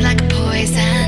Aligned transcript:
like 0.00 0.28
poison. 0.28 1.07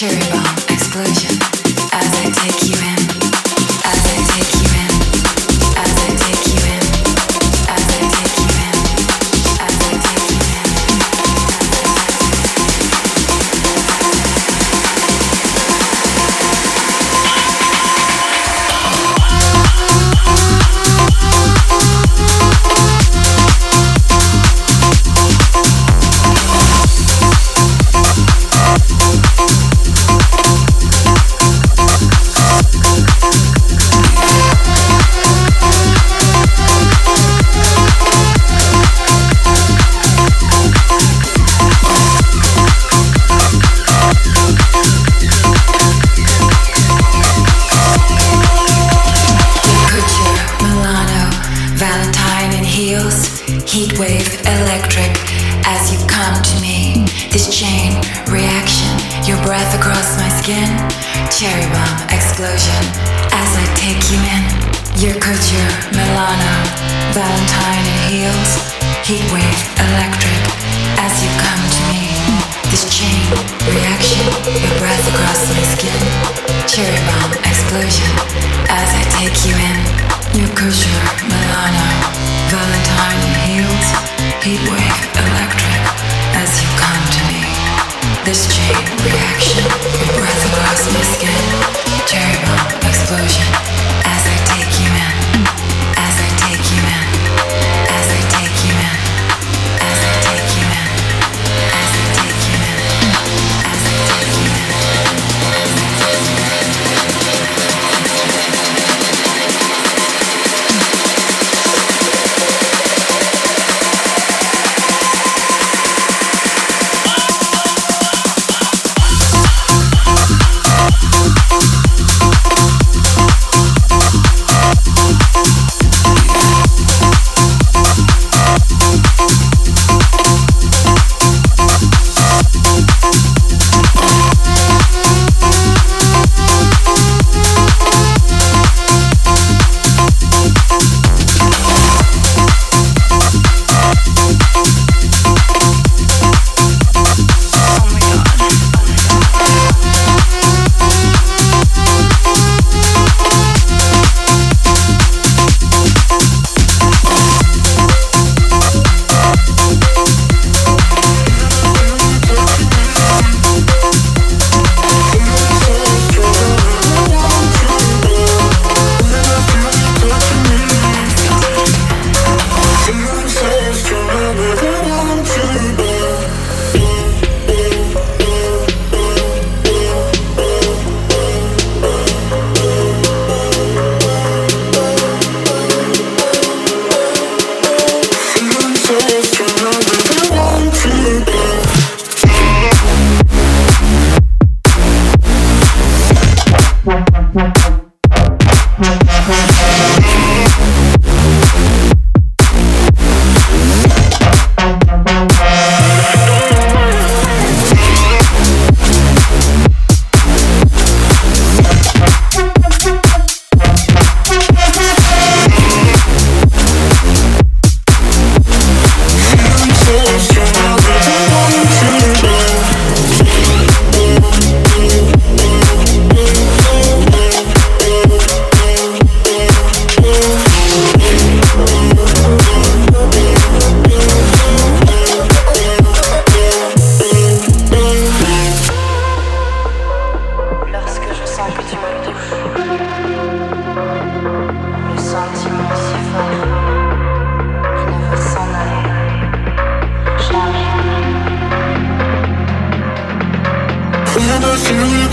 Cherry 0.00 0.16
bomb 0.30 0.56
explosion. 0.70 1.36
As 1.92 2.08
I 2.16 2.32
take 2.40 2.70
you 2.70 2.78
in, 2.80 3.00
as 3.84 4.00
I 4.08 4.24
take 4.32 4.54
you 4.54 4.59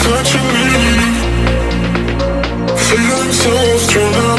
touching 0.08 0.48
me 0.56 0.68
Feeling 2.88 3.34
so 3.34 3.78
strong. 3.78 4.37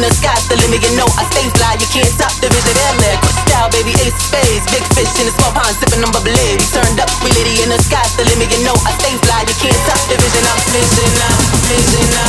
in 0.00 0.08
the 0.08 0.16
sky's 0.16 0.48
the 0.48 0.56
limit, 0.64 0.80
you 0.80 0.96
know 0.96 1.04
I 1.20 1.28
stay 1.28 1.44
fly. 1.60 1.76
You 1.76 1.88
can't 1.92 2.08
stop 2.08 2.32
the 2.40 2.48
visit 2.48 2.76
LA. 2.96 3.20
Quick 3.20 3.36
style, 3.44 3.68
baby, 3.68 3.92
ace 4.00 4.16
spades. 4.16 4.64
Big 4.72 4.84
fish 4.96 5.12
in 5.20 5.28
a 5.28 5.32
small 5.36 5.52
pond, 5.52 5.76
sipping 5.76 6.00
on 6.00 6.08
bubble 6.12 6.32
We 6.32 6.66
turned 6.72 6.96
up, 6.96 7.12
we 7.20 7.28
litty 7.36 7.60
in 7.60 7.68
the 7.68 7.76
sky's 7.84 8.16
the 8.16 8.24
limit, 8.24 8.48
you 8.48 8.64
know 8.64 8.76
I 8.88 8.96
stay 8.96 9.12
fly. 9.20 9.44
You 9.44 9.56
can't 9.60 9.76
stop 9.84 10.00
the 10.08 10.16
vision. 10.16 10.44
I'm 10.48 10.60
missing 10.72 11.16
out, 11.20 11.40
vision 11.68 12.20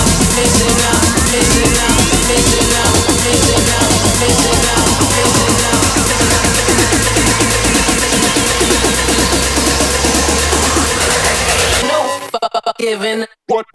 What? 13.48 13.66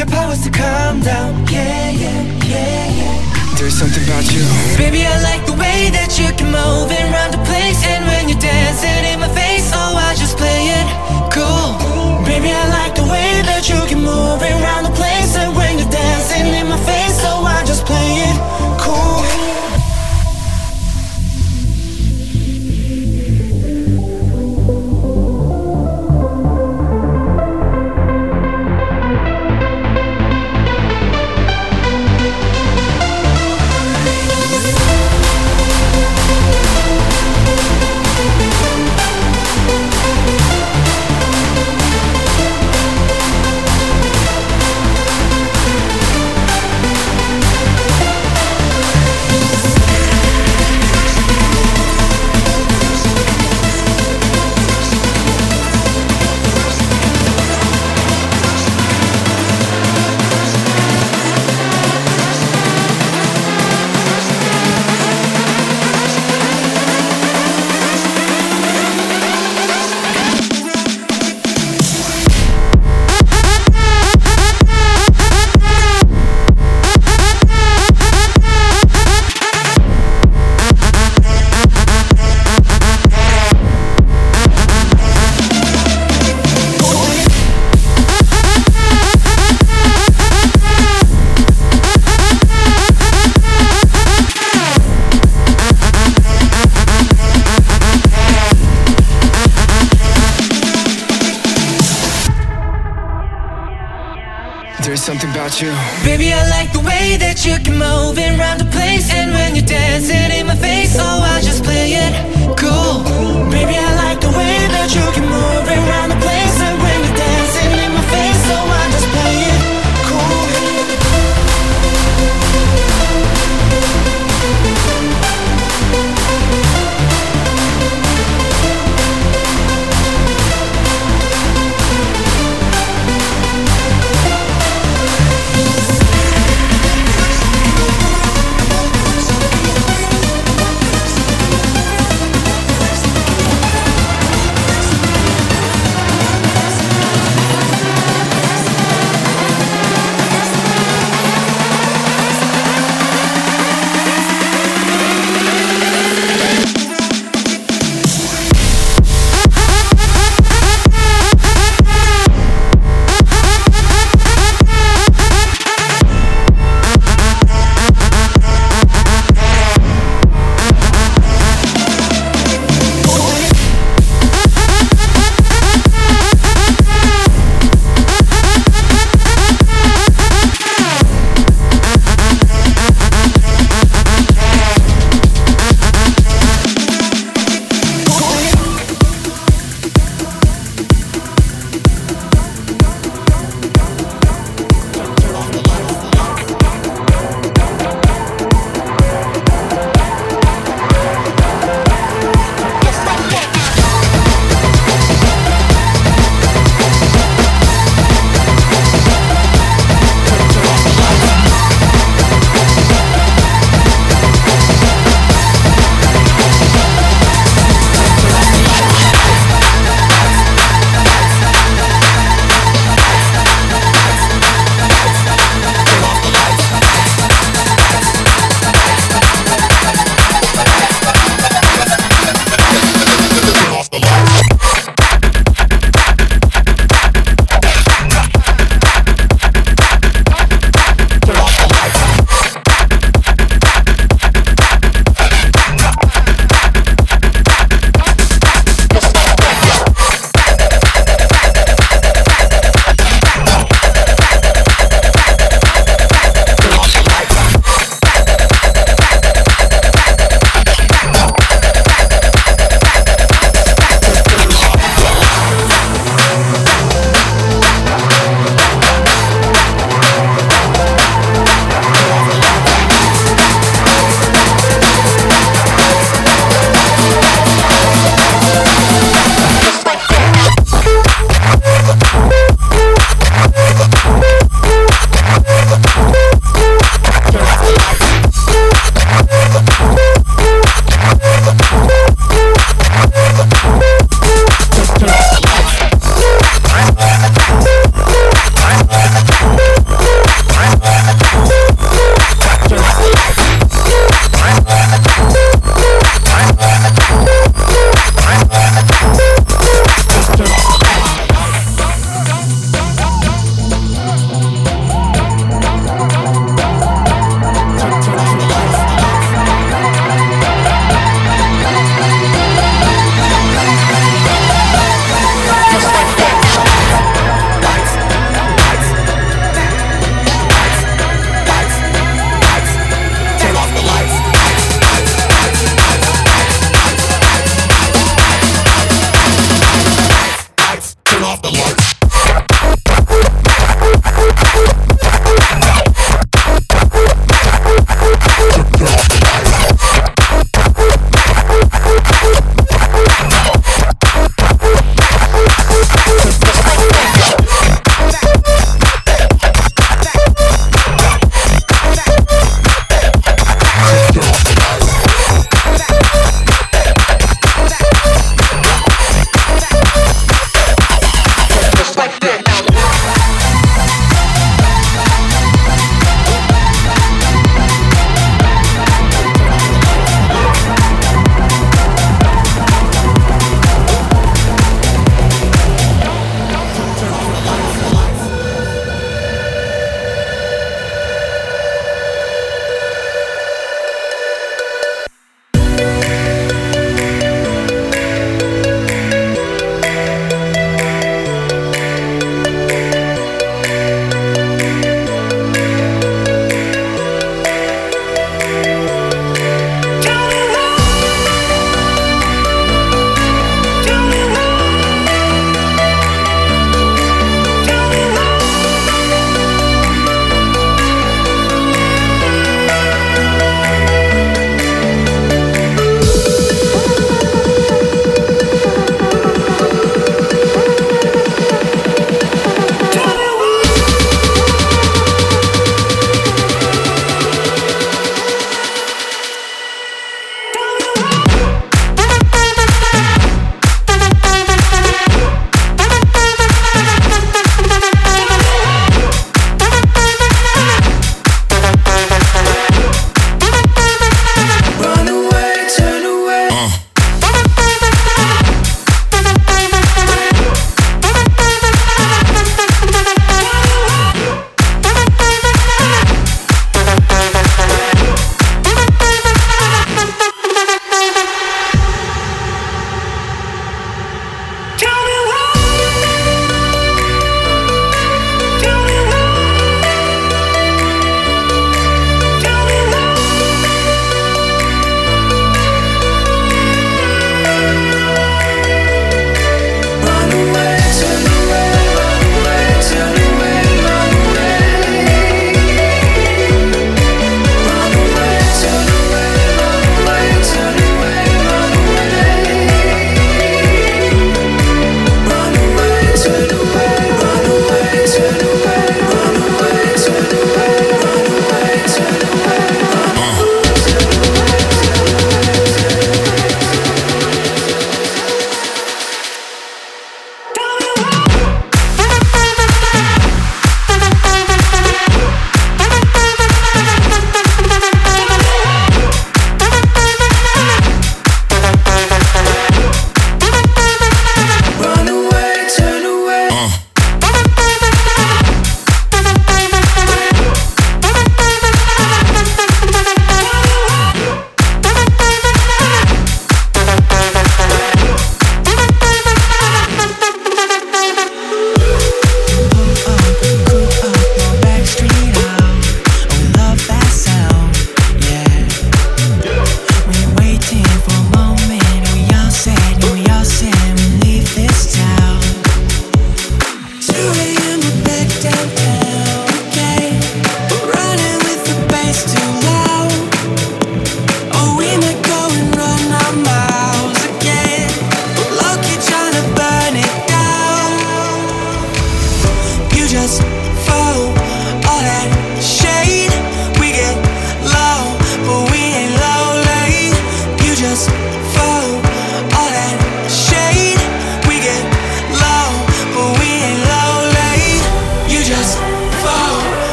your 0.00 0.08
powers 0.08 0.40
to 0.40 0.50
calm 0.50 1.00
down. 1.00 1.44
Yeah, 1.52 1.90
yeah, 1.90 2.22
yeah, 2.48 3.00
yeah. 3.00 3.54
There's 3.58 3.76
something 3.76 4.02
about 4.08 4.24
you. 4.32 4.40
Baby, 4.80 5.04
I 5.04 5.20
like 5.20 5.44
the 5.44 5.52
way 5.52 5.92
that 5.92 6.16
you 6.16 6.32
can 6.40 6.48
move 6.48 6.88
and 6.88 7.12
round 7.12 7.36
the 7.36 7.42
place. 7.44 7.84
And 7.84 8.08
when 8.08 8.32
you're 8.32 8.40
dancing 8.40 9.04
in 9.12 9.20
my 9.20 9.28
face 9.36 9.68
Oh, 9.76 10.00
I 10.00 10.16
just 10.16 10.40
play 10.40 10.72
it 10.72 10.88
cool. 11.28 11.76
Baby, 12.24 12.48
I 12.48 12.64
like 12.80 12.94
the 12.96 13.04
way 13.04 13.44
that 13.44 13.68
you 13.68 13.76
can 13.92 14.00
move 14.00 14.40
and 14.40 14.56
round 14.64 14.88
the 14.88 14.89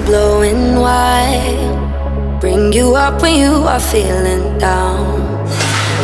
are 0.00 0.06
blowing 0.06 0.76
wide. 0.76 2.40
Bring 2.40 2.72
you 2.72 2.94
up 2.94 3.22
when 3.22 3.36
you 3.38 3.52
are 3.66 3.80
feeling 3.80 4.58
down. 4.58 5.20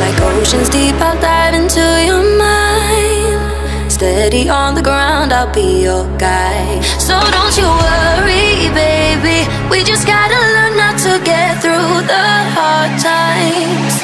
Like 0.01 0.21
oceans 0.21 0.69
deep, 0.69 0.95
I'll 0.97 1.21
dive 1.21 1.55
into 1.55 1.85
your 2.05 2.25
mind. 2.39 3.93
Steady 3.93 4.49
on 4.49 4.75
the 4.75 4.83
ground, 4.83 5.33
I'll 5.33 5.53
be 5.53 5.83
your 5.83 6.05
guide. 6.19 6.85
So 7.01 7.15
don't 7.37 7.57
you 7.57 7.69
worry, 7.87 8.69
baby. 8.75 9.49
We 9.71 9.83
just 9.83 10.07
gotta 10.07 10.41
learn 10.55 10.79
how 10.79 10.95
to 11.07 11.25
get 11.25 11.63
through 11.63 12.07
the 12.13 12.27
hard 12.57 12.93
times. 13.01 13.95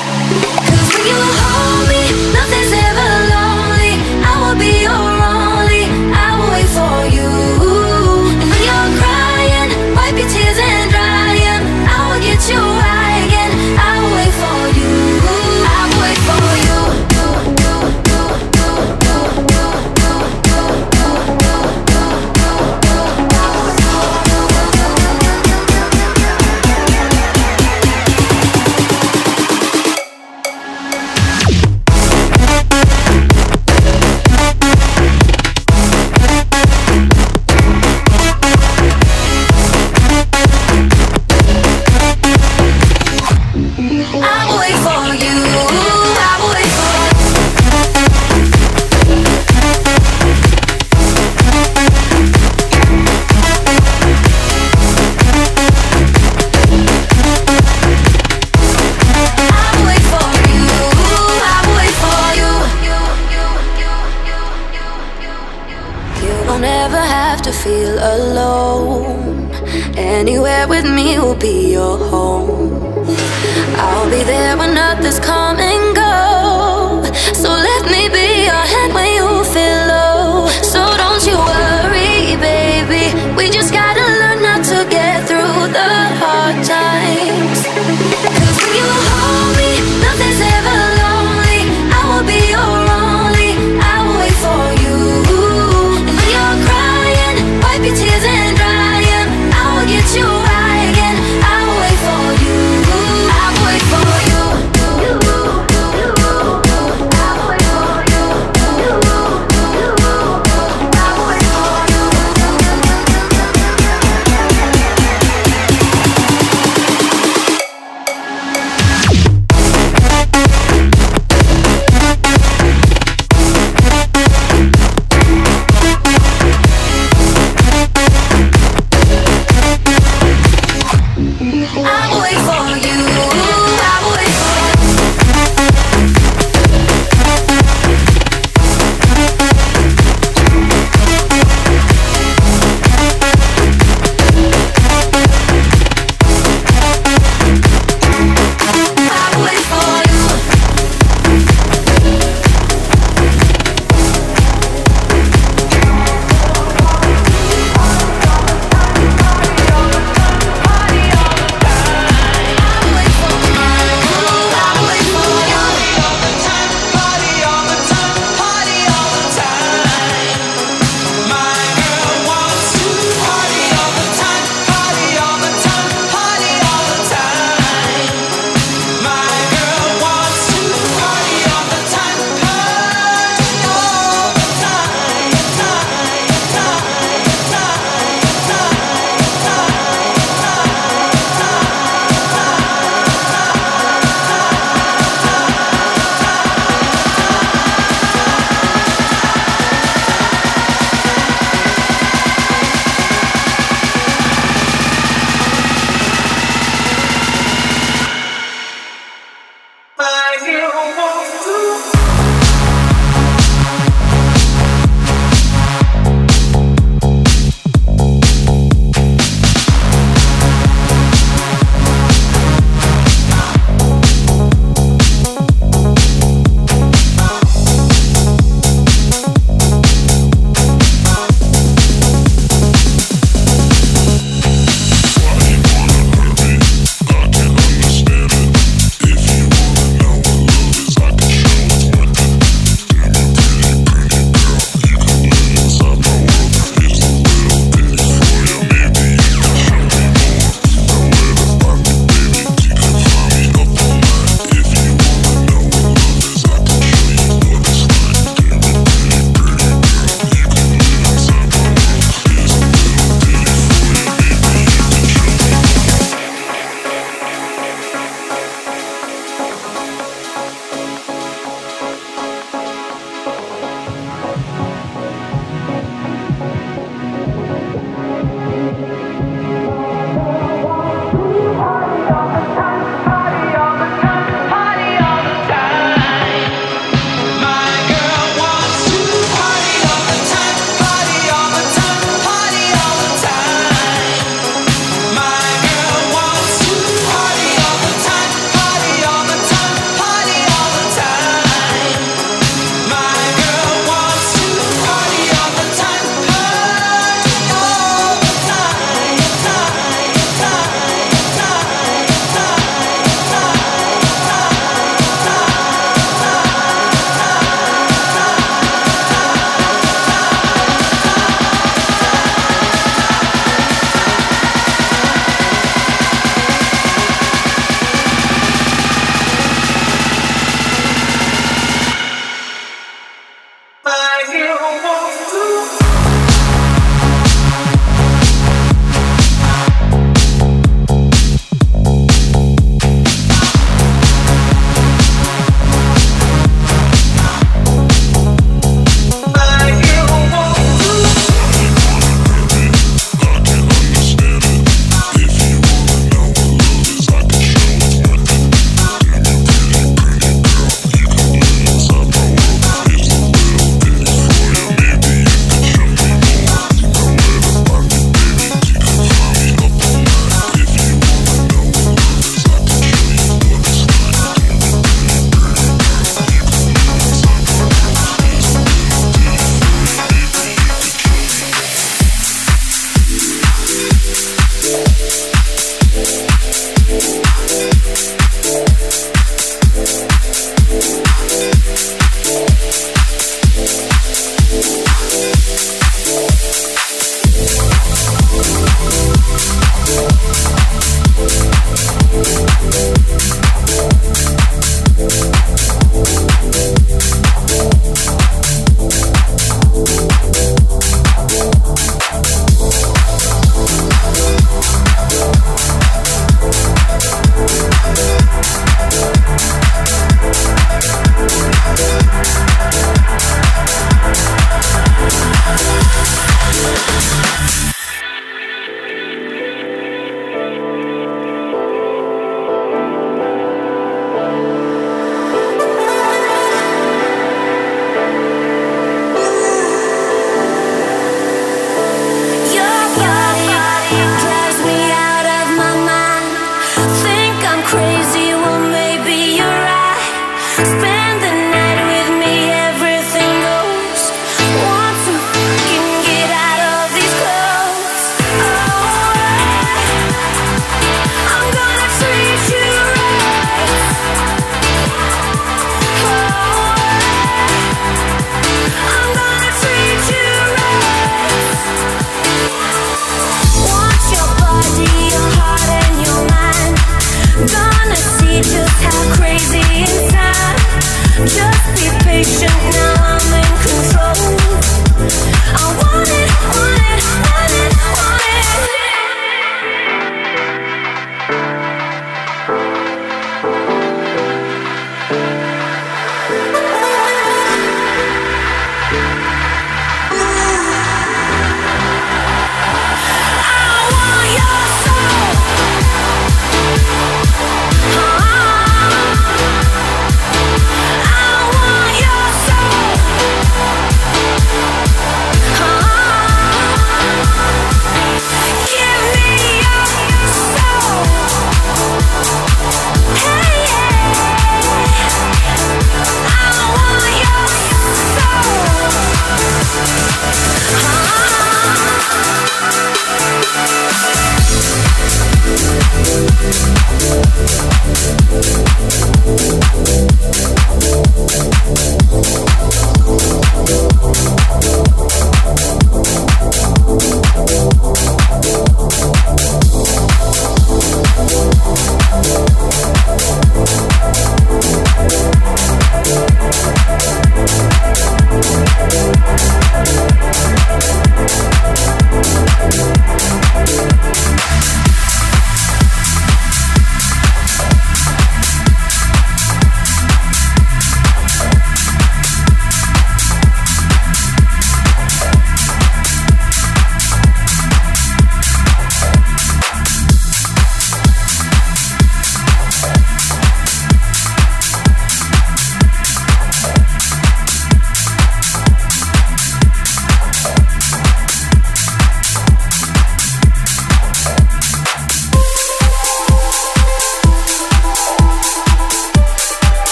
Cause 0.68 0.88
when 0.92 1.04
you're 1.10 1.32
home, 1.42 1.71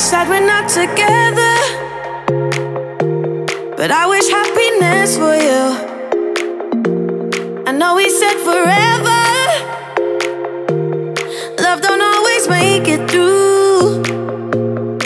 sad 0.00 0.28
we're 0.30 0.40
not 0.40 0.66
together. 0.66 1.56
But 3.76 3.90
I 3.90 4.06
wish 4.06 4.28
happiness 4.30 5.16
for 5.16 5.34
you. 5.46 5.64
I 7.66 7.72
know 7.72 7.96
we 7.96 8.08
said 8.08 8.38
forever. 8.48 9.20
Love 11.62 11.82
don't 11.82 12.00
always 12.00 12.48
make 12.48 12.88
it 12.88 13.10
through. 13.10 14.02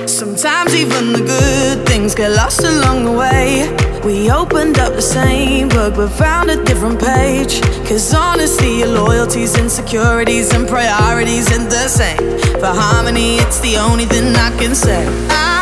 Sometimes 0.07 0.75
even 0.77 1.13
the 1.13 1.25
good 1.27 1.87
things 1.89 2.15
get 2.15 2.31
lost 2.31 2.63
along 2.63 3.05
the 3.05 3.13
way. 3.13 3.94
We 4.05 4.31
opened 4.31 4.79
up 4.79 4.93
the 4.93 5.01
same 5.01 5.71
book 5.71 5.95
but 5.95 6.11
found 6.11 6.51
a 6.51 6.63
different 6.63 7.01
page. 7.01 7.63
Cause 7.89 8.13
honestly, 8.13 8.81
your 8.81 8.89
loyalties, 8.89 9.57
insecurities, 9.59 10.53
and 10.53 10.69
priorities 10.69 11.51
ain't 11.51 11.71
the 11.71 11.89
same. 11.89 12.39
For 12.61 12.67
harmony, 12.67 13.37
it's 13.37 13.61
the 13.61 13.79
only 13.79 14.05
thing 14.05 14.37
I 14.37 14.51
can 14.59 14.75
say. 14.75 15.07
I 15.31 15.54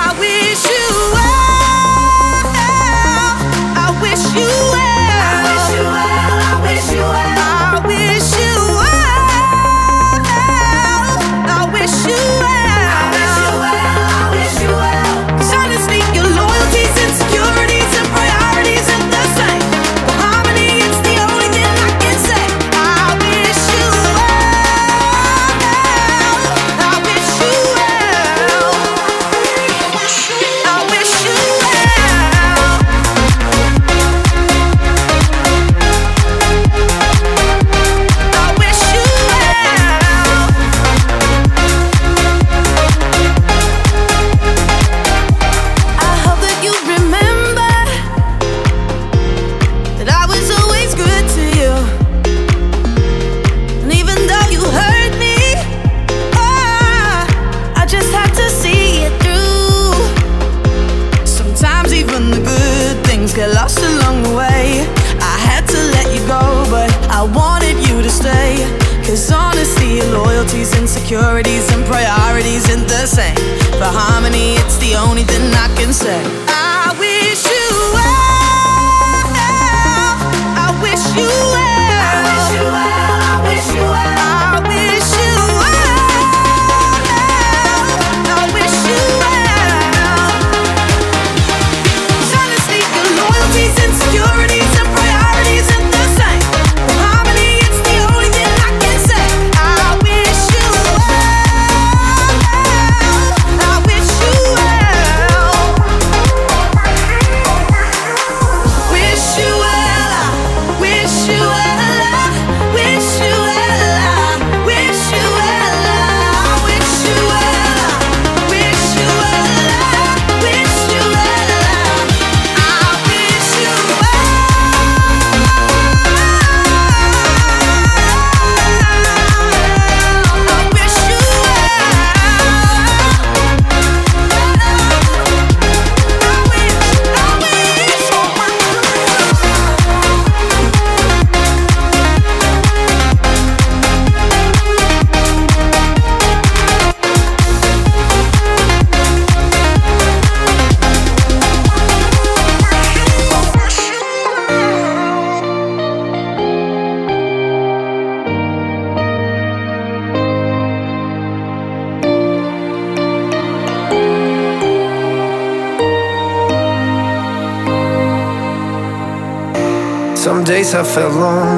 I 170.75 170.83
felt 170.83 171.12
lonely 171.12 171.51